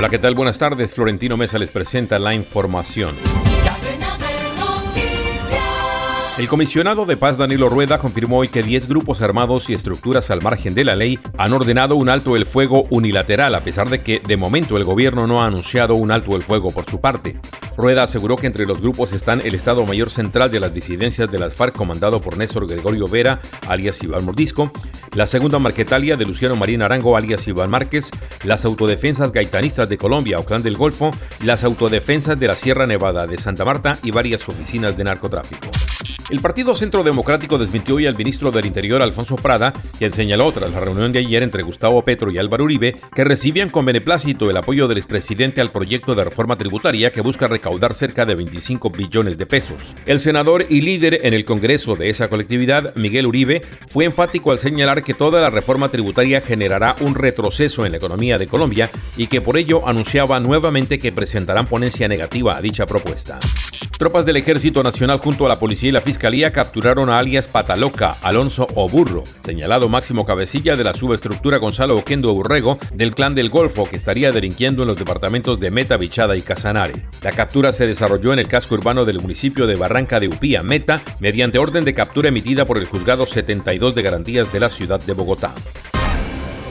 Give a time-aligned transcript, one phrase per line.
[0.00, 0.34] Hola, ¿qué tal?
[0.34, 0.94] Buenas tardes.
[0.94, 3.16] Florentino Mesa les presenta la información.
[6.38, 10.40] El comisionado de paz Danilo Rueda confirmó hoy que 10 grupos armados y estructuras al
[10.40, 14.20] margen de la ley han ordenado un alto el fuego unilateral, a pesar de que
[14.26, 17.38] de momento el gobierno no ha anunciado un alto el fuego por su parte.
[17.80, 21.38] Rueda aseguró que entre los grupos están el Estado Mayor Central de las disidencias de
[21.38, 24.70] las FARC comandado por Néstor Gregorio Vera, alias Iván Mordisco,
[25.14, 28.10] la Segunda Marquetalia de Luciano Marín Arango, alias Iván Márquez,
[28.44, 31.10] las Autodefensas Gaitanistas de Colombia o Clan del Golfo,
[31.42, 35.68] las Autodefensas de la Sierra Nevada de Santa Marta y varias oficinas de narcotráfico.
[36.30, 40.70] El Partido Centro Democrático desmintió hoy al ministro del Interior Alfonso Prada, quien señaló tras
[40.70, 44.56] la reunión de ayer entre Gustavo Petro y Álvaro Uribe que recibían con beneplácito el
[44.56, 49.36] apoyo del expresidente al proyecto de reforma tributaria que busca recaudar cerca de 25 billones
[49.38, 49.94] de pesos.
[50.06, 54.58] El senador y líder en el Congreso de esa colectividad, Miguel Uribe, fue enfático al
[54.58, 59.26] señalar que toda la reforma tributaria generará un retroceso en la economía de Colombia y
[59.26, 63.38] que por ello anunciaba nuevamente que presentarán ponencia negativa a dicha propuesta.
[64.00, 68.16] Tropas del Ejército Nacional junto a la policía y la fiscalía capturaron a alias Pataloca,
[68.22, 73.50] Alonso o Burro, señalado máximo cabecilla de la subestructura Gonzalo Oquendo Urrego del clan del
[73.50, 77.04] Golfo que estaría delinquiendo en los departamentos de Meta, Bichada y Casanare.
[77.20, 81.02] La captura se desarrolló en el casco urbano del municipio de Barranca de Upía, Meta,
[81.18, 85.12] mediante orden de captura emitida por el Juzgado 72 de Garantías de la ciudad de
[85.14, 85.52] Bogotá.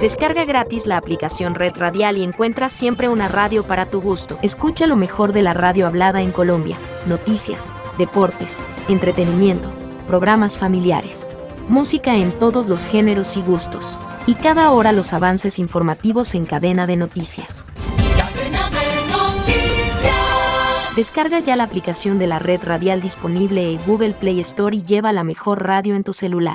[0.00, 4.36] Descarga gratis la aplicación Red Radial y encuentra siempre una radio para tu gusto.
[4.42, 9.70] Escucha lo mejor de la radio hablada en Colombia, noticias, deportes, entretenimiento,
[10.08, 11.30] programas familiares,
[11.68, 16.88] música en todos los géneros y gustos, y cada hora los avances informativos en cadena
[16.88, 17.64] de noticias.
[20.96, 25.12] Descarga ya la aplicación de la red radial disponible en Google Play Store y lleva
[25.12, 26.54] la mejor radio en tu celular.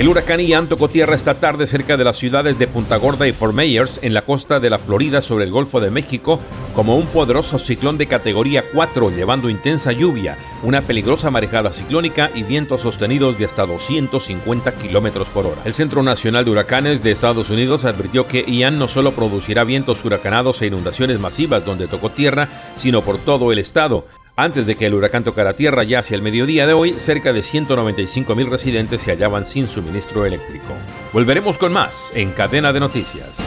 [0.00, 3.34] El huracán Ian tocó tierra esta tarde cerca de las ciudades de Punta Gorda y
[3.34, 6.40] Fort Myers en la costa de la Florida sobre el Golfo de México
[6.74, 12.44] como un poderoso ciclón de categoría 4 llevando intensa lluvia, una peligrosa marejada ciclónica y
[12.44, 15.60] vientos sostenidos de hasta 250 kilómetros por hora.
[15.66, 20.02] El Centro Nacional de Huracanes de Estados Unidos advirtió que Ian no solo producirá vientos
[20.02, 24.86] huracanados e inundaciones masivas donde tocó tierra, sino por todo el estado, antes de que
[24.86, 29.02] el huracán tocara tierra ya hacia el mediodía de hoy, cerca de 195 mil residentes
[29.02, 30.74] se hallaban sin suministro eléctrico.
[31.12, 33.38] Volveremos con más en Cadena de Noticias.